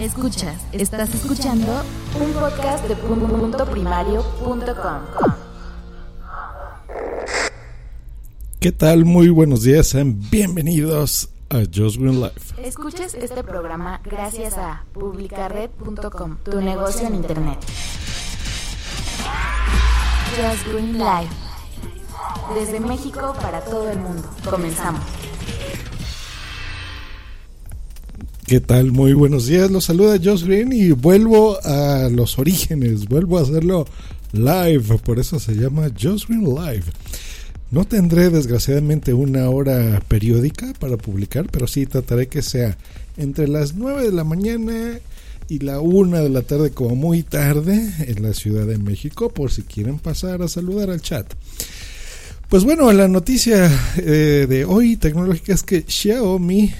Escuchas, 0.00 0.60
estás 0.72 1.14
escuchando 1.14 1.82
un 2.20 2.32
podcast 2.32 2.86
de 2.86 2.96
puntoprimario.com. 2.96 5.00
¿Qué 8.60 8.72
tal? 8.72 9.06
Muy 9.06 9.30
buenos 9.30 9.62
días, 9.62 9.86
sean 9.86 10.20
bienvenidos 10.30 11.30
a 11.48 11.60
Just 11.60 11.96
Green 11.96 12.20
Life. 12.20 12.62
Escuchas 12.62 13.14
este 13.14 13.42
programa 13.42 14.02
gracias 14.04 14.58
a 14.58 14.84
publicared.com, 14.92 16.36
tu 16.44 16.60
negocio 16.60 17.06
en 17.06 17.14
internet. 17.14 17.58
Just 20.36 20.66
Green 20.68 20.98
Life. 20.98 21.34
Desde 22.54 22.80
México 22.80 23.34
para 23.40 23.64
todo 23.64 23.90
el 23.90 23.98
mundo. 23.98 24.28
Comenzamos. 24.48 25.00
¿Qué 28.46 28.60
tal? 28.60 28.92
Muy 28.92 29.12
buenos 29.12 29.46
días. 29.46 29.72
Los 29.72 29.86
saluda 29.86 30.20
Josh 30.22 30.44
Green 30.44 30.72
y 30.72 30.92
vuelvo 30.92 31.58
a 31.64 32.08
los 32.08 32.38
orígenes. 32.38 33.06
Vuelvo 33.06 33.38
a 33.38 33.42
hacerlo 33.42 33.86
live. 34.30 34.98
Por 34.98 35.18
eso 35.18 35.40
se 35.40 35.54
llama 35.56 35.90
Josh 36.00 36.26
Green 36.28 36.54
Live. 36.54 36.84
No 37.72 37.86
tendré 37.86 38.30
desgraciadamente 38.30 39.12
una 39.14 39.50
hora 39.50 40.00
periódica 40.06 40.72
para 40.78 40.96
publicar, 40.96 41.48
pero 41.50 41.66
sí 41.66 41.86
trataré 41.86 42.28
que 42.28 42.40
sea 42.40 42.78
entre 43.16 43.48
las 43.48 43.74
9 43.74 44.04
de 44.04 44.12
la 44.12 44.22
mañana 44.22 45.00
y 45.48 45.58
la 45.58 45.80
1 45.80 46.22
de 46.22 46.30
la 46.30 46.42
tarde 46.42 46.70
como 46.70 46.94
muy 46.94 47.24
tarde 47.24 47.94
en 48.06 48.22
la 48.22 48.32
Ciudad 48.32 48.64
de 48.64 48.78
México 48.78 49.28
por 49.28 49.50
si 49.50 49.62
quieren 49.62 49.98
pasar 49.98 50.42
a 50.42 50.46
saludar 50.46 50.90
al 50.90 51.00
chat. 51.00 51.26
Pues 52.48 52.62
bueno, 52.62 52.92
la 52.92 53.08
noticia 53.08 53.68
eh, 53.96 54.46
de 54.48 54.64
hoy 54.64 54.96
tecnológica 54.96 55.52
es 55.52 55.64
que 55.64 55.82
Xiaomi 55.82 56.72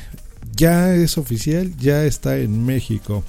ya 0.57 0.95
es 0.95 1.19
oficial, 1.19 1.77
ya 1.77 2.05
está 2.05 2.39
en 2.39 2.65
México. 2.65 3.23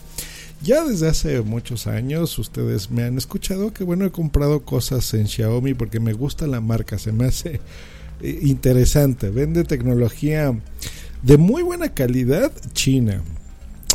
Ya 0.62 0.84
desde 0.84 1.08
hace 1.08 1.42
muchos 1.42 1.86
años 1.86 2.38
ustedes 2.40 2.90
me 2.90 3.04
han 3.04 3.18
escuchado 3.18 3.74
que 3.74 3.84
bueno 3.84 4.06
he 4.06 4.12
comprado 4.12 4.64
cosas 4.64 5.14
en 5.14 5.28
Xiaomi 5.28 5.76
porque 5.76 6.00
me 6.00 6.14
gusta 6.14 6.48
la 6.48 6.62
marca, 6.62 6.98
se 6.98 7.12
me 7.12 7.26
hace 7.26 7.62
eh, 8.22 8.40
interesante, 8.42 9.30
vende 9.30 9.64
tecnología 9.64 10.60
de 11.22 11.38
muy 11.38 11.62
buena 11.62 11.94
calidad 11.94 12.52
china. 12.74 13.22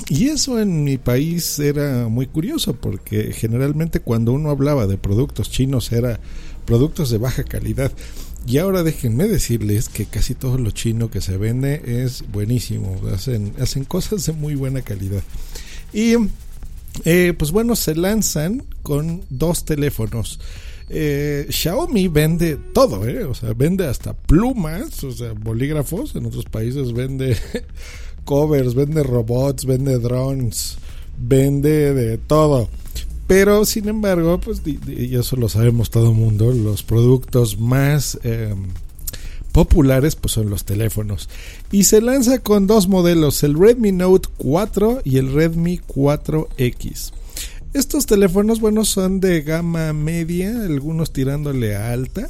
Y 0.09 0.29
eso 0.29 0.59
en 0.59 0.85
mi 0.85 0.99
país 0.99 1.59
era 1.59 2.09
muy 2.09 2.27
curioso 2.27 2.75
porque 2.75 3.33
generalmente 3.33 4.01
cuando 4.01 4.33
uno 4.33 4.51
hablaba 4.51 4.87
de 4.87 4.99
productos 4.99 5.51
chinos 5.51 5.93
era 5.93 6.21
productos 6.65 7.11
de 7.11 7.19
baja 7.19 7.45
calidad. 7.45 7.93
Y 8.47 8.59
ahora 8.59 8.83
déjenme 8.83 9.29
decirles 9.29 9.89
que 9.89 10.07
casi 10.07 10.35
todo 10.35 10.59
lo 10.59 10.71
chino 10.73 11.11
que 11.11 11.21
se 11.21 11.37
vende 11.37 12.05
es 12.05 12.25
buenísimo. 12.31 13.01
Hacen, 13.13 13.55
hacen 13.61 13.85
cosas 13.85 14.27
de 14.27 14.33
muy 14.33 14.55
buena 14.55 14.83
calidad. 14.83 15.23
Y 15.93 16.15
eh, 17.05 17.35
pues 17.39 17.51
bueno, 17.51 17.77
se 17.77 17.95
lanzan 17.95 18.65
con 18.83 19.23
dos 19.31 19.65
teléfonos. 19.65 20.41
Eh, 20.89 21.47
Xiaomi 21.49 22.09
vende 22.09 22.57
todo, 22.75 23.07
¿eh? 23.09 23.25
o 23.25 23.35
sea, 23.35 23.55
vende 23.55 23.87
hasta 23.87 24.13
plumas, 24.13 25.03
o 25.05 25.13
sea, 25.13 25.33
bolígrafos. 25.33 26.15
En 26.17 26.27
otros 26.27 26.45
países 26.45 26.93
vende 26.93 27.37
covers, 28.25 28.75
vende 28.75 29.03
robots, 29.03 29.65
vende 29.65 29.99
drones, 29.99 30.77
vende 31.17 31.95
de 31.95 32.19
todo. 32.19 32.69
Pero 33.33 33.65
sin 33.65 33.89
embargo, 33.89 34.39
pues 34.39 34.61
y 34.67 35.17
eso 35.17 35.37
lo 35.37 35.49
sabemos 35.49 35.89
todo 35.89 36.11
el 36.11 36.15
mundo, 36.15 36.53
los 36.53 36.83
productos 36.83 37.59
más 37.59 38.19
em, 38.25 38.65
populares 39.53 40.17
pues 40.17 40.33
son 40.33 40.51
los 40.51 40.67
teléfonos. 40.67 41.31
Y 41.71 41.85
se 41.85 42.03
lanza 42.03 42.41
con 42.41 42.67
dos 42.67 42.89
modelos, 42.89 43.43
el 43.43 43.59
Redmi 43.59 43.91
Note 43.91 44.29
4 44.37 45.01
y 45.05 45.17
el 45.17 45.33
Redmi 45.33 45.79
4X. 45.79 47.13
Estos 47.73 48.05
teléfonos, 48.05 48.61
bueno, 48.61 48.85
son 48.85 49.19
de 49.21 49.41
gama 49.41 49.95
media, 49.95 50.51
algunos 50.67 51.15
tirándole 51.15 51.75
a 51.75 51.91
alta. 51.91 52.29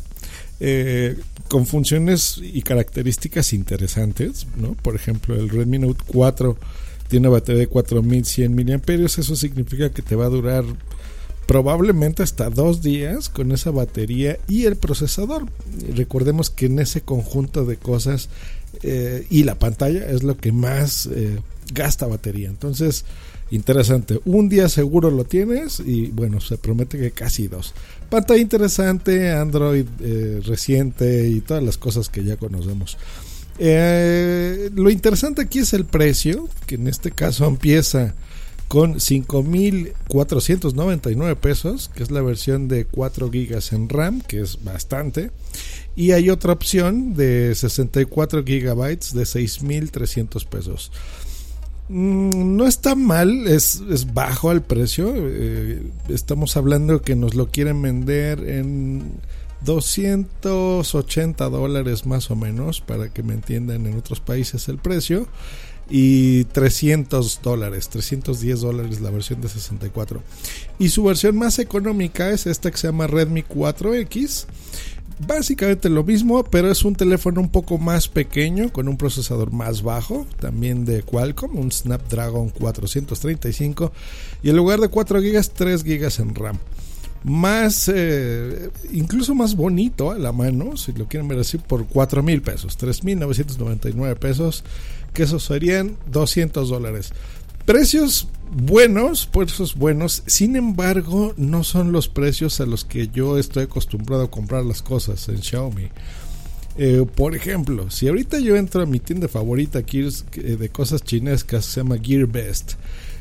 Eh, 0.60 1.18
con 1.48 1.66
funciones 1.66 2.40
y 2.40 2.62
características 2.62 3.52
interesantes, 3.52 4.46
¿no? 4.56 4.74
Por 4.74 4.94
ejemplo, 4.94 5.34
el 5.34 5.48
Redmi 5.48 5.80
Note 5.80 6.04
4 6.06 6.56
tiene 7.12 7.28
una 7.28 7.40
batería 7.40 7.60
de 7.60 7.66
4100 7.66 8.54
mAh, 8.54 9.04
eso 9.04 9.36
significa 9.36 9.90
que 9.90 10.00
te 10.00 10.16
va 10.16 10.24
a 10.24 10.30
durar 10.30 10.64
probablemente 11.46 12.22
hasta 12.22 12.48
dos 12.48 12.80
días 12.80 13.28
con 13.28 13.52
esa 13.52 13.70
batería 13.70 14.38
y 14.48 14.64
el 14.64 14.76
procesador. 14.76 15.44
Recordemos 15.94 16.48
que 16.48 16.66
en 16.66 16.78
ese 16.78 17.02
conjunto 17.02 17.66
de 17.66 17.76
cosas 17.76 18.30
eh, 18.82 19.26
y 19.28 19.42
la 19.42 19.58
pantalla 19.58 20.06
es 20.06 20.22
lo 20.22 20.38
que 20.38 20.52
más 20.52 21.04
eh, 21.12 21.38
gasta 21.74 22.06
batería. 22.06 22.48
Entonces, 22.48 23.04
interesante. 23.50 24.18
Un 24.24 24.48
día 24.48 24.70
seguro 24.70 25.10
lo 25.10 25.24
tienes 25.24 25.80
y 25.80 26.06
bueno, 26.06 26.40
se 26.40 26.56
promete 26.56 26.96
que 26.98 27.10
casi 27.10 27.46
dos. 27.46 27.74
Pantalla 28.08 28.40
interesante, 28.40 29.32
Android 29.32 29.84
eh, 30.00 30.40
reciente 30.46 31.28
y 31.28 31.42
todas 31.42 31.62
las 31.62 31.76
cosas 31.76 32.08
que 32.08 32.24
ya 32.24 32.38
conocemos. 32.38 32.96
Lo 33.58 34.90
interesante 34.90 35.42
aquí 35.42 35.60
es 35.60 35.72
el 35.72 35.84
precio, 35.84 36.48
que 36.66 36.76
en 36.76 36.88
este 36.88 37.10
caso 37.10 37.46
empieza 37.46 38.14
con 38.72 38.94
5.499 38.94 41.36
pesos, 41.36 41.90
que 41.94 42.02
es 42.02 42.10
la 42.10 42.22
versión 42.22 42.68
de 42.68 42.86
4 42.86 43.30
gigas 43.30 43.74
en 43.74 43.90
RAM, 43.90 44.22
que 44.22 44.40
es 44.40 44.64
bastante. 44.64 45.30
Y 45.94 46.12
hay 46.12 46.30
otra 46.30 46.54
opción 46.54 47.12
de 47.12 47.54
64 47.54 48.42
gigabytes 48.44 49.12
de 49.12 49.24
6.300 49.24 50.46
pesos. 50.46 50.90
Mm, 51.90 52.56
no 52.56 52.66
está 52.66 52.94
mal, 52.94 53.46
es, 53.46 53.82
bajo 54.14 54.50
el 54.50 54.62
precio. 54.62 55.12
Eh, 55.14 55.82
estamos 56.08 56.56
hablando 56.56 57.02
que 57.02 57.14
nos 57.14 57.34
lo 57.34 57.50
quieren 57.50 57.82
vender 57.82 58.48
en 58.48 59.20
280 59.64 61.48
dólares 61.48 62.06
más 62.06 62.30
o 62.30 62.36
menos, 62.36 62.80
para 62.80 63.08
que 63.08 63.22
me 63.22 63.34
entiendan 63.34 63.86
en 63.86 63.96
otros 63.96 64.20
países 64.20 64.68
el 64.68 64.78
precio 64.78 65.26
y 65.90 66.44
300 66.44 67.40
dólares, 67.42 67.88
310 67.88 68.60
dólares 68.60 69.00
la 69.00 69.10
versión 69.10 69.40
de 69.40 69.48
64. 69.48 70.22
Y 70.78 70.88
su 70.88 71.04
versión 71.04 71.36
más 71.36 71.58
económica 71.58 72.30
es 72.30 72.46
esta 72.46 72.70
que 72.70 72.78
se 72.78 72.88
llama 72.88 73.06
Redmi 73.06 73.42
4X. 73.42 74.46
Básicamente 75.26 75.88
lo 75.88 76.02
mismo, 76.02 76.42
pero 76.44 76.70
es 76.70 76.84
un 76.84 76.96
teléfono 76.96 77.40
un 77.40 77.50
poco 77.50 77.78
más 77.78 78.08
pequeño, 78.08 78.72
con 78.72 78.88
un 78.88 78.96
procesador 78.96 79.52
más 79.52 79.82
bajo, 79.82 80.26
también 80.40 80.84
de 80.84 81.02
Qualcomm, 81.02 81.56
un 81.56 81.70
Snapdragon 81.70 82.48
435, 82.48 83.92
y 84.42 84.50
en 84.50 84.56
lugar 84.56 84.80
de 84.80 84.88
4 84.88 85.20
GB, 85.20 85.48
3 85.54 85.84
GB 85.84 86.20
en 86.20 86.34
RAM 86.34 86.58
más, 87.24 87.90
eh, 87.94 88.70
incluso 88.92 89.34
más 89.34 89.54
bonito 89.54 90.10
a 90.10 90.18
la 90.18 90.32
mano, 90.32 90.76
si 90.76 90.92
lo 90.92 91.06
quieren 91.06 91.28
ver 91.28 91.38
así, 91.38 91.58
por 91.58 91.86
4 91.86 92.22
mil 92.22 92.42
pesos, 92.42 92.78
3.999 92.78 94.16
pesos 94.16 94.64
que 95.12 95.24
esos 95.24 95.44
serían 95.44 95.96
200 96.10 96.68
dólares. 96.68 97.12
Precios 97.64 98.28
buenos, 98.50 99.26
precios 99.26 99.76
buenos, 99.76 100.24
sin 100.26 100.56
embargo, 100.56 101.32
no 101.36 101.62
son 101.62 101.92
los 101.92 102.08
precios 102.08 102.60
a 102.60 102.66
los 102.66 102.84
que 102.84 103.08
yo 103.08 103.38
estoy 103.38 103.64
acostumbrado 103.64 104.24
a 104.24 104.30
comprar 104.30 104.64
las 104.64 104.82
cosas 104.82 105.28
en 105.28 105.42
Xiaomi. 105.42 105.88
Eh, 106.76 107.04
por 107.14 107.36
ejemplo, 107.36 107.90
si 107.90 108.08
ahorita 108.08 108.40
yo 108.40 108.56
entro 108.56 108.82
a 108.82 108.86
mi 108.86 108.98
tienda 108.98 109.28
favorita 109.28 109.78
aquí 109.78 110.00
eh, 110.00 110.40
de 110.56 110.68
cosas 110.70 111.02
chinescas, 111.04 111.66
se 111.66 111.80
llama 111.80 111.98
GearBest, 112.02 112.72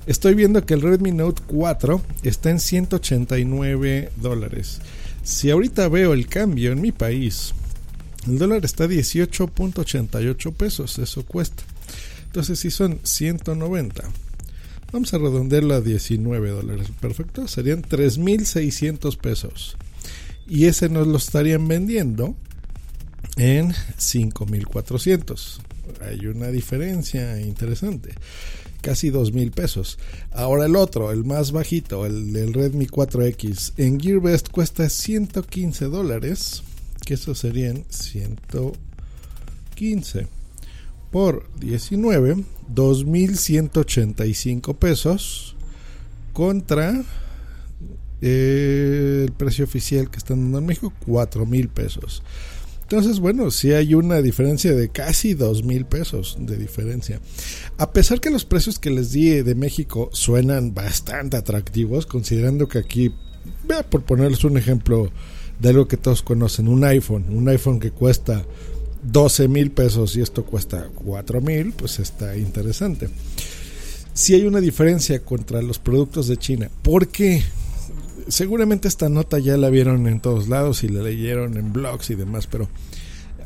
estoy 0.06 0.35
viendo 0.35 0.66
que 0.66 0.73
el 0.73 0.81
Redmi 0.81 1.12
Note 1.12 1.41
4 1.47 2.01
está 2.23 2.50
en 2.50 2.59
189 2.59 4.12
dólares. 4.17 4.79
Si 5.23 5.51
ahorita 5.51 5.88
veo 5.89 6.13
el 6.13 6.28
cambio 6.28 6.72
en 6.72 6.81
mi 6.81 6.91
país, 6.91 7.53
el 8.28 8.38
dólar 8.38 8.66
está 8.66 8.85
a 8.85 8.88
18.88 8.88 10.53
pesos, 10.53 11.00
eso 11.00 11.25
cuesta. 11.25 11.63
Entonces 12.25 12.59
si 12.59 12.72
son 12.72 13.00
190. 13.03 14.03
Vamos 14.92 15.13
a 15.13 15.18
redondearlo 15.18 15.75
a 15.75 15.81
19 15.81 16.50
dólares. 16.50 16.88
Perfecto. 17.00 17.48
Serían 17.48 17.81
3.600 17.81 19.18
pesos. 19.18 19.77
Y 20.48 20.65
ese 20.65 20.89
nos 20.89 21.07
lo 21.07 21.18
estarían 21.18 21.68
vendiendo 21.68 22.36
en 23.38 23.71
5.400. 23.71 25.59
Hay 26.01 26.28
una 26.28 26.48
diferencia 26.48 27.39
interesante. 27.39 28.13
Casi 28.81 29.12
2.000 29.12 29.51
pesos. 29.51 30.00
Ahora 30.31 30.66
el 30.66 30.75
otro, 30.75 31.12
el 31.12 31.24
más 31.24 31.51
bajito, 31.51 32.04
el 32.06 32.33
del 32.33 32.54
Redmi 32.54 32.88
4X, 32.88 33.74
en 33.78 34.00
GearBest 34.00 34.50
cuesta 34.50 34.89
115 34.89 35.86
dólares. 35.86 36.63
Que 37.06 37.13
eso 37.16 37.33
serían 37.36 37.83
115 37.89 40.28
por 41.12 41.48
19, 41.60 42.38
2.185 42.74 44.75
pesos 44.77 45.56
contra 46.31 47.04
eh, 48.22 49.25
el 49.25 49.34
precio 49.34 49.66
oficial 49.66 50.10
que 50.10 50.18
están 50.18 50.44
dando 50.44 50.60
en 50.60 50.66
México, 50.66 50.94
4.000 51.06 51.68
pesos. 51.69 52.24
Entonces, 52.91 53.21
bueno, 53.21 53.51
sí 53.51 53.71
hay 53.71 53.93
una 53.93 54.21
diferencia 54.21 54.73
de 54.73 54.89
casi 54.89 55.33
dos 55.33 55.63
mil 55.63 55.85
pesos 55.85 56.35
de 56.41 56.57
diferencia. 56.57 57.21
A 57.77 57.93
pesar 57.93 58.19
que 58.19 58.29
los 58.29 58.43
precios 58.43 58.79
que 58.79 58.89
les 58.89 59.13
di 59.13 59.29
de 59.29 59.55
México 59.55 60.09
suenan 60.11 60.73
bastante 60.73 61.38
atractivos, 61.38 62.05
considerando 62.05 62.67
que 62.67 62.79
aquí, 62.79 63.15
vea, 63.65 63.89
por 63.89 64.03
ponerles 64.03 64.43
un 64.43 64.57
ejemplo 64.57 65.09
de 65.57 65.69
algo 65.69 65.88
que 65.88 65.95
todos 65.95 66.21
conocen, 66.21 66.67
un 66.67 66.83
iPhone, 66.83 67.27
un 67.29 67.47
iPhone 67.47 67.79
que 67.79 67.91
cuesta 67.91 68.43
12 69.03 69.47
mil 69.47 69.71
pesos 69.71 70.17
y 70.17 70.21
esto 70.21 70.43
cuesta 70.43 70.89
4 70.93 71.39
mil, 71.39 71.71
pues 71.71 71.97
está 71.99 72.35
interesante. 72.35 73.07
Si 74.13 74.33
hay 74.33 74.45
una 74.45 74.59
diferencia 74.59 75.23
contra 75.23 75.61
los 75.61 75.79
productos 75.79 76.27
de 76.27 76.35
China. 76.35 76.69
porque 76.81 77.41
Seguramente 78.27 78.88
esta 78.88 79.09
nota 79.09 79.39
ya 79.39 79.57
la 79.57 79.69
vieron 79.69 80.07
en 80.07 80.19
todos 80.19 80.47
lados 80.47 80.83
y 80.83 80.89
la 80.89 81.01
leyeron 81.01 81.57
en 81.57 81.73
blogs 81.73 82.09
y 82.09 82.15
demás, 82.15 82.47
pero 82.47 82.69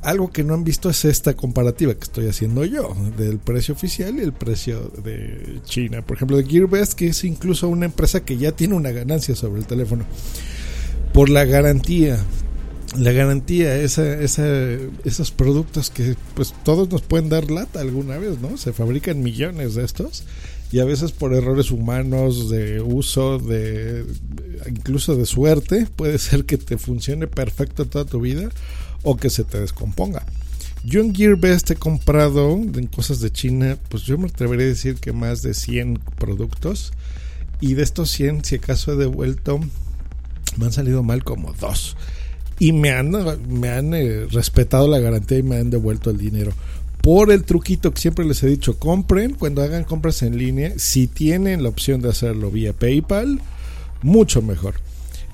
algo 0.01 0.31
que 0.31 0.43
no 0.43 0.53
han 0.53 0.63
visto 0.63 0.89
es 0.89 1.03
esta 1.03 1.35
comparativa 1.35 1.93
que 1.95 2.03
estoy 2.03 2.27
haciendo 2.27 2.63
yo 2.63 2.95
del 3.17 3.39
precio 3.39 3.73
oficial 3.73 4.17
y 4.17 4.21
el 4.21 4.33
precio 4.33 4.91
de 5.03 5.59
China. 5.63 6.03
Por 6.03 6.17
ejemplo, 6.17 6.37
de 6.37 6.45
Gearbest, 6.45 6.93
que 6.93 7.07
es 7.07 7.23
incluso 7.23 7.67
una 7.67 7.85
empresa 7.85 8.23
que 8.23 8.37
ya 8.37 8.51
tiene 8.51 8.75
una 8.75 8.91
ganancia 8.91 9.35
sobre 9.35 9.61
el 9.61 9.67
teléfono 9.67 10.05
por 11.11 11.29
la 11.29 11.45
garantía 11.45 12.19
la 12.97 13.11
garantía, 13.11 13.75
esa, 13.77 14.19
esa, 14.19 14.45
esos 15.03 15.31
productos 15.31 15.89
que 15.89 16.15
pues 16.33 16.53
todos 16.63 16.89
nos 16.89 17.01
pueden 17.01 17.29
dar 17.29 17.51
lata 17.51 17.81
alguna 17.81 18.17
vez, 18.17 18.39
¿no? 18.39 18.57
Se 18.57 18.73
fabrican 18.73 19.23
millones 19.23 19.75
de 19.75 19.83
estos 19.83 20.23
y 20.71 20.79
a 20.79 20.85
veces 20.85 21.11
por 21.11 21.33
errores 21.33 21.71
humanos 21.71 22.49
de 22.49 22.81
uso, 22.81 23.39
de 23.39 24.05
incluso 24.67 25.15
de 25.15 25.25
suerte, 25.25 25.87
puede 25.95 26.17
ser 26.17 26.45
que 26.45 26.57
te 26.57 26.77
funcione 26.77 27.27
perfecto 27.27 27.85
toda 27.85 28.05
tu 28.05 28.21
vida 28.21 28.49
o 29.03 29.17
que 29.17 29.29
se 29.29 29.43
te 29.43 29.59
descomponga. 29.59 30.25
Yo 30.83 31.01
en 31.01 31.15
Gearbest 31.15 31.71
he 31.71 31.75
comprado 31.75 32.51
en 32.53 32.87
cosas 32.87 33.19
de 33.19 33.31
China, 33.31 33.77
pues 33.89 34.03
yo 34.03 34.17
me 34.17 34.27
atrevería 34.27 34.65
a 34.65 34.69
decir 34.69 34.95
que 34.95 35.13
más 35.13 35.41
de 35.41 35.53
100 35.53 35.99
productos 36.17 36.93
y 37.59 37.73
de 37.73 37.83
estos 37.83 38.11
100, 38.11 38.45
si 38.45 38.55
acaso 38.55 38.93
he 38.93 38.95
devuelto, 38.95 39.59
me 40.57 40.65
han 40.65 40.71
salido 40.73 41.01
mal 41.03 41.23
como 41.23 41.53
dos 41.53 41.95
y 42.59 42.71
me 42.71 42.91
han, 42.91 43.11
me 43.49 43.69
han 43.69 43.93
eh, 43.93 44.25
respetado 44.31 44.87
la 44.87 44.99
garantía 44.99 45.39
y 45.39 45.43
me 45.43 45.57
han 45.57 45.69
devuelto 45.69 46.09
el 46.09 46.17
dinero. 46.17 46.53
Por 47.01 47.31
el 47.31 47.43
truquito 47.43 47.93
que 47.93 48.01
siempre 48.01 48.25
les 48.25 48.41
he 48.43 48.47
dicho, 48.47 48.79
compren 48.79 49.35
cuando 49.35 49.61
hagan 49.61 49.83
compras 49.83 50.23
en 50.23 50.37
línea, 50.37 50.73
si 50.77 51.07
tienen 51.07 51.61
la 51.61 51.69
opción 51.69 52.01
de 52.01 52.09
hacerlo 52.09 52.49
vía 52.49 52.73
PayPal, 52.73 53.39
mucho 54.01 54.41
mejor. 54.41 54.75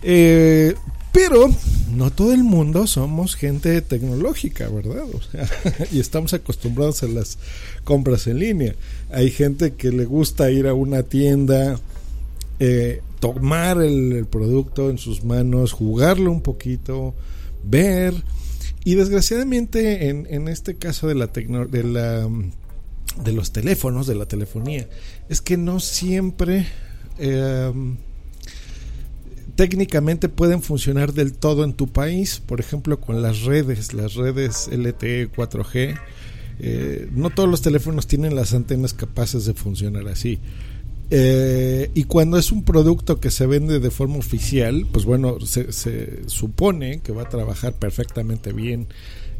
Eh, 0.03 0.75
pero 1.11 1.53
no 1.93 2.09
todo 2.11 2.33
el 2.33 2.43
mundo 2.43 2.87
somos 2.87 3.35
gente 3.35 3.81
tecnológica, 3.81 4.69
¿verdad? 4.69 5.03
y 5.91 5.99
estamos 5.99 6.33
acostumbrados 6.33 7.03
a 7.03 7.07
las 7.07 7.37
compras 7.83 8.27
en 8.27 8.39
línea. 8.39 8.75
Hay 9.11 9.29
gente 9.29 9.73
que 9.73 9.91
le 9.91 10.05
gusta 10.05 10.51
ir 10.51 10.67
a 10.67 10.73
una 10.73 11.03
tienda, 11.03 11.79
eh, 12.63 13.01
tomar 13.19 13.81
el, 13.81 14.27
producto 14.27 14.91
en 14.91 14.99
sus 14.99 15.23
manos, 15.23 15.71
jugarlo 15.71 16.31
un 16.31 16.41
poquito, 16.41 17.15
ver. 17.63 18.13
Y 18.83 18.93
desgraciadamente 18.93 20.09
en, 20.09 20.47
este 20.47 20.75
caso 20.75 21.07
de 21.07 21.15
la, 21.15 21.25
de 21.25 21.83
la 21.83 22.29
de 23.23 23.31
los 23.31 23.51
teléfonos, 23.51 24.05
de 24.05 24.13
la 24.13 24.27
telefonía, 24.27 24.87
es 25.27 25.41
que 25.41 25.57
no 25.57 25.79
siempre 25.79 26.67
em, 27.17 27.97
técnicamente 29.55 30.29
pueden 30.29 30.61
funcionar 30.61 31.13
del 31.13 31.33
todo 31.33 31.63
en 31.63 31.73
tu 31.73 31.87
país. 31.87 32.43
Por 32.45 32.59
ejemplo, 32.59 33.01
con 33.01 33.23
las 33.23 33.41
redes, 33.41 33.93
las 33.93 34.13
redes 34.13 34.69
LTE 34.71 35.31
4G. 35.31 35.97
Eh, 36.59 37.09
no 37.11 37.31
todos 37.31 37.49
los 37.49 37.63
teléfonos 37.63 38.05
tienen 38.05 38.35
las 38.35 38.53
antenas 38.53 38.93
capaces 38.93 39.45
de 39.45 39.55
funcionar 39.55 40.07
así. 40.07 40.39
Eh, 41.13 41.91
y 41.93 42.05
cuando 42.05 42.37
es 42.37 42.53
un 42.53 42.63
producto 42.63 43.19
que 43.19 43.31
se 43.31 43.45
vende 43.45 43.81
de 43.81 43.91
forma 43.91 44.15
oficial, 44.15 44.87
pues 44.89 45.03
bueno, 45.03 45.41
se, 45.41 46.27
supone 46.27 47.01
que 47.01 47.11
va 47.11 47.23
a 47.23 47.29
trabajar 47.29 47.73
perfectamente 47.73 48.53
bien 48.53 48.87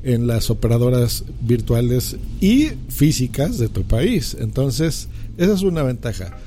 en 0.04 0.28
las 0.28 0.50
operadoras 0.50 1.24
virtuales 1.40 2.18
y 2.42 2.72
físicas 2.90 3.58
de 3.58 3.70
tu 3.70 3.84
país. 3.84 4.36
Entonces, 4.38 5.08
esa 5.38 5.54
es 5.54 5.62
una 5.62 5.82
ventaja. 5.82 6.38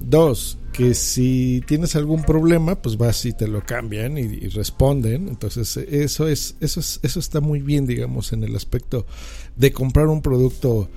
Dos, 0.00 0.56
que 0.72 0.94
si 0.94 1.62
tienes 1.66 1.94
algún 1.94 2.22
problema, 2.22 2.80
pues 2.80 2.96
vas 2.96 3.26
y 3.26 3.34
te 3.34 3.48
lo 3.48 3.66
cambian 3.66 4.16
y, 4.16 4.22
y, 4.22 4.48
responden. 4.48 5.28
Entonces, 5.28 5.76
eso 5.76 6.26
es, 6.26 6.56
eso 6.60 6.80
es, 6.80 7.00
eso 7.02 7.20
está 7.20 7.40
muy 7.40 7.60
bien, 7.60 7.86
digamos, 7.86 8.32
en 8.32 8.44
el 8.44 8.56
aspecto 8.56 9.04
de 9.56 9.72
comprar 9.72 10.06
un 10.06 10.22
producto 10.22 10.88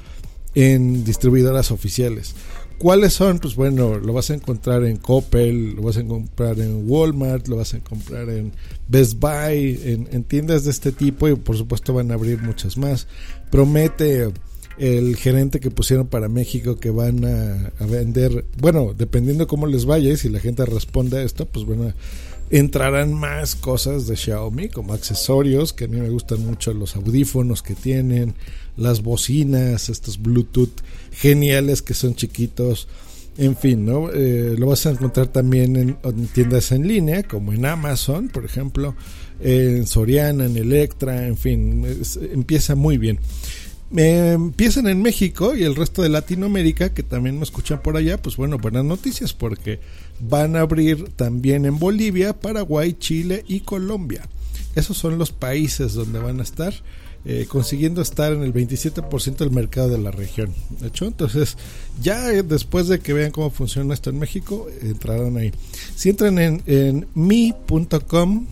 en 0.55 1.03
distribuidoras 1.03 1.71
oficiales. 1.71 2.35
¿Cuáles 2.77 3.13
son? 3.13 3.39
Pues 3.39 3.55
bueno, 3.55 3.97
lo 3.97 4.13
vas 4.13 4.29
a 4.29 4.33
encontrar 4.33 4.83
en 4.83 4.97
Coppel, 4.97 5.75
lo 5.75 5.83
vas 5.83 5.97
a 5.97 6.01
encontrar 6.01 6.59
en 6.59 6.89
Walmart, 6.89 7.47
lo 7.47 7.57
vas 7.57 7.73
a 7.73 7.77
encontrar 7.77 8.29
en 8.29 8.51
Best 8.87 9.19
Buy, 9.19 10.07
en, 10.11 10.23
tiendas 10.23 10.65
de 10.65 10.71
este 10.71 10.91
tipo 10.91 11.27
y 11.29 11.35
por 11.35 11.57
supuesto 11.57 11.93
van 11.93 12.11
a 12.11 12.15
abrir 12.15 12.41
muchas 12.41 12.77
más. 12.77 13.07
Promete 13.51 14.31
el 14.77 15.15
gerente 15.15 15.59
que 15.59 15.71
pusieron 15.71 16.07
para 16.07 16.27
México 16.27 16.77
que 16.77 16.89
van 16.89 17.23
a, 17.25 17.85
vender, 17.85 18.45
bueno, 18.59 18.93
dependiendo 18.97 19.47
cómo 19.47 19.67
les 19.67 19.85
vaya 19.85 20.11
y 20.11 20.17
si 20.17 20.29
la 20.29 20.39
gente 20.39 20.65
responde 20.65 21.19
a 21.19 21.23
esto, 21.23 21.45
pues 21.45 21.65
bueno, 21.65 21.93
entrarán 22.53 23.15
más 23.15 23.55
cosas 23.55 24.05
de 24.05 24.15
Xiaomi 24.15 24.69
como 24.69 24.93
accesorios, 24.93 25.73
que 25.73 25.85
a 25.85 25.87
mí 25.87 25.99
me 25.99 26.09
gustan 26.09 26.45
mucho 26.45 26.71
los 26.71 26.95
audífonos 26.95 27.63
que 27.63 27.73
tienen, 27.73 28.35
las 28.77 29.01
bocinas, 29.01 29.89
estos 29.89 30.21
Bluetooth 30.21 30.81
geniales 31.11 31.81
que 31.81 31.95
son 31.95 32.15
chiquitos. 32.15 32.87
En 33.35 33.57
fin, 33.57 33.83
¿no? 33.83 34.11
Eh, 34.13 34.53
lo 34.59 34.67
vas 34.67 34.85
a 34.85 34.91
encontrar 34.91 35.25
también 35.25 35.75
en, 35.75 36.27
tiendas 36.27 36.71
en 36.71 36.87
línea, 36.87 37.23
como 37.23 37.51
en 37.51 37.65
Amazon, 37.65 38.29
por 38.29 38.45
ejemplo, 38.45 38.95
en 39.39 39.87
Soriana, 39.87 40.45
en 40.45 40.55
Electra, 40.55 41.25
en 41.25 41.35
fin, 41.35 41.83
empieza 42.31 42.75
muy 42.75 42.99
bien. 42.99 43.17
Empiezan 43.95 44.87
en 44.87 45.01
México 45.01 45.55
y 45.55 45.63
el 45.63 45.75
resto 45.75 46.01
de 46.01 46.09
Latinoamérica, 46.09 46.93
que 46.93 47.03
también 47.03 47.37
me 47.37 47.43
escuchan 47.43 47.81
por 47.81 47.95
allá, 47.95 48.21
pues 48.21 48.37
bueno, 48.37 48.57
buenas 48.57 48.85
noticias 48.85 49.33
porque 49.33 49.79
van 50.19 50.55
a 50.55 50.61
abrir 50.61 51.09
también 51.15 51.65
en 51.65 51.77
Bolivia, 51.77 52.33
Paraguay, 52.33 52.93
Chile 52.93 53.43
y 53.47 53.61
Colombia. 53.61 54.27
Esos 54.75 54.97
son 54.97 55.17
los 55.17 55.31
países 55.31 55.93
donde 55.93 56.19
van 56.19 56.39
a 56.39 56.43
estar. 56.43 56.73
Eh, 57.25 57.45
consiguiendo 57.47 58.01
estar 58.01 58.33
en 58.33 58.43
el 58.43 58.53
27% 58.53 59.37
del 59.37 59.51
mercado 59.51 59.87
de 59.87 59.97
la 59.97 60.11
región. 60.11 60.53
¿De 60.81 60.87
hecho? 60.87 61.05
Entonces, 61.05 61.55
ya 62.01 62.27
después 62.43 62.89
de 62.89 62.99
que 62.99 63.13
vean 63.13 63.31
cómo 63.31 63.49
funciona 63.49 63.93
esto 63.93 64.09
en 64.09 64.19
México, 64.19 64.67
entrarán 64.81 65.37
ahí. 65.37 65.53
Si 65.95 66.09
entran 66.09 66.37
en, 66.37 66.61
en 66.65 67.07
mi.com 67.15 68.45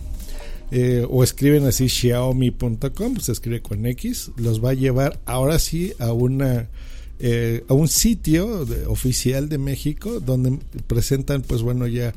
eh, 0.72 1.06
o 1.08 1.22
escriben 1.22 1.64
así 1.66 1.88
xiaomi.com, 1.88 3.16
se 3.18 3.30
escribe 3.30 3.62
con 3.62 3.86
X, 3.86 4.32
los 4.36 4.64
va 4.64 4.70
a 4.70 4.74
llevar 4.74 5.20
ahora 5.26 5.58
sí 5.58 5.92
a 5.98 6.12
una 6.12 6.68
eh, 7.20 7.62
a 7.68 7.74
un 7.74 7.86
sitio 7.86 8.66
oficial 8.88 9.48
de 9.48 9.58
México 9.58 10.18
donde 10.18 10.58
presentan 10.88 11.42
pues 11.42 11.62
bueno 11.62 11.86
ya 11.86 12.14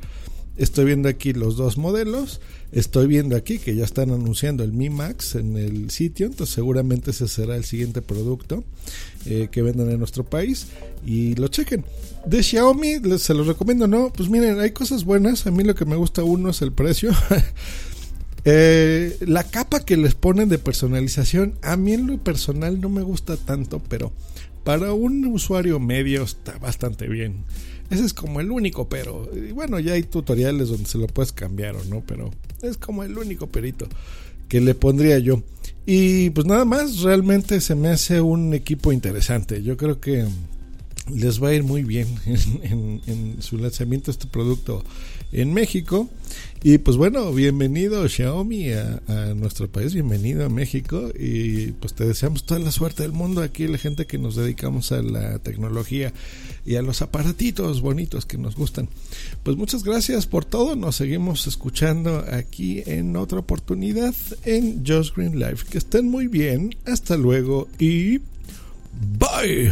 estoy 0.57 0.85
viendo 0.85 1.09
aquí 1.09 1.33
los 1.33 1.57
dos 1.57 1.77
modelos 1.77 2.39
Estoy 2.75 3.07
viendo 3.07 3.37
aquí 3.37 3.57
que 3.57 3.73
ya 3.73 3.85
están 3.85 4.11
anunciando 4.11 4.61
el 4.65 4.73
Mi 4.73 4.89
Max 4.89 5.35
en 5.35 5.55
el 5.55 5.91
sitio, 5.91 6.25
entonces 6.25 6.53
seguramente 6.53 7.11
ese 7.11 7.29
será 7.29 7.55
el 7.55 7.63
siguiente 7.63 8.01
producto 8.01 8.65
eh, 9.25 9.47
que 9.49 9.61
vendan 9.61 9.89
en 9.91 9.97
nuestro 9.97 10.25
país 10.25 10.67
y 11.05 11.35
lo 11.35 11.47
chequen. 11.47 11.85
De 12.25 12.43
Xiaomi 12.43 13.17
se 13.17 13.33
los 13.33 13.47
recomiendo, 13.47 13.87
no, 13.87 14.11
pues 14.11 14.27
miren, 14.27 14.59
hay 14.59 14.71
cosas 14.71 15.05
buenas. 15.05 15.47
A 15.47 15.51
mí 15.51 15.63
lo 15.63 15.73
que 15.73 15.85
me 15.85 15.95
gusta 15.95 16.25
uno 16.25 16.49
es 16.49 16.61
el 16.61 16.73
precio. 16.73 17.11
Eh, 18.45 19.17
la 19.21 19.43
capa 19.43 19.83
que 19.83 19.97
les 19.97 20.15
ponen 20.15 20.49
de 20.49 20.59
personalización, 20.59 21.55
a 21.61 21.75
mí 21.77 21.93
en 21.93 22.07
lo 22.07 22.17
personal 22.19 22.79
no 22.79 22.89
me 22.89 23.01
gusta 23.01 23.37
tanto, 23.37 23.81
pero 23.89 24.11
para 24.63 24.93
un 24.93 25.25
usuario 25.25 25.79
medio 25.79 26.23
está 26.23 26.57
bastante 26.59 27.07
bien. 27.07 27.43
Ese 27.89 28.05
es 28.05 28.13
como 28.13 28.39
el 28.39 28.51
único, 28.51 28.89
pero 28.89 29.29
bueno, 29.53 29.79
ya 29.79 29.93
hay 29.93 30.03
tutoriales 30.03 30.69
donde 30.69 30.89
se 30.89 30.97
lo 30.97 31.07
puedes 31.07 31.31
cambiar 31.31 31.75
o 31.75 31.83
no, 31.85 32.01
pero 32.05 32.31
es 32.61 32.77
como 32.77 33.03
el 33.03 33.17
único 33.17 33.47
perito 33.47 33.87
que 34.47 34.61
le 34.61 34.75
pondría 34.75 35.19
yo. 35.19 35.43
Y 35.85 36.31
pues 36.31 36.47
nada 36.47 36.65
más, 36.65 37.01
realmente 37.01 37.61
se 37.61 37.75
me 37.75 37.89
hace 37.89 38.21
un 38.21 38.53
equipo 38.53 38.91
interesante. 38.91 39.61
Yo 39.61 39.77
creo 39.77 39.99
que 39.99 40.25
les 41.13 41.41
va 41.41 41.49
a 41.49 41.53
ir 41.53 41.63
muy 41.63 41.83
bien 41.83 42.07
en, 42.63 43.37
su 43.39 43.57
lanzamiento 43.57 44.09
este 44.09 44.27
producto 44.27 44.83
en 45.31 45.53
México. 45.53 46.09
Y 46.67 46.79
pues 46.79 46.97
bueno, 46.97 47.31
bienvenido 47.31 48.09
Xiaomi 48.09 48.71
a, 48.71 49.35
nuestro 49.35 49.69
país, 49.69 49.93
bienvenido 49.93 50.43
a 50.43 50.49
México 50.49 51.11
y 51.15 51.73
pues 51.73 51.93
te 51.93 52.05
deseamos 52.05 52.43
toda 52.43 52.59
la 52.59 52.71
suerte 52.71 53.03
del 53.03 53.11
mundo 53.11 53.43
aquí, 53.43 53.67
la 53.67 53.77
gente 53.77 54.07
que 54.07 54.17
nos 54.17 54.35
dedicamos 54.35 54.91
a 54.91 55.03
la 55.03 55.37
tecnología 55.37 56.11
y 56.65 56.77
a 56.77 56.81
los 56.81 57.03
aparatitos 57.03 57.81
bonitos 57.81 58.25
que 58.25 58.39
nos 58.39 58.55
gustan. 58.55 58.89
Pues 59.43 59.57
muchas 59.57 59.83
gracias 59.83 60.25
por 60.25 60.43
todo, 60.43 60.75
nos 60.75 60.95
seguimos 60.95 61.45
escuchando 61.45 62.25
aquí 62.31 62.81
en 62.87 63.15
otra 63.15 63.37
oportunidad 63.37 64.15
en 64.43 64.83
Just 64.83 65.15
Green 65.15 65.37
Life. 65.37 65.67
Que 65.69 65.77
estén 65.77 66.09
muy 66.09 66.25
bien, 66.25 66.73
hasta 66.87 67.15
luego 67.15 67.67
y 67.77 68.21
bye. 69.19 69.71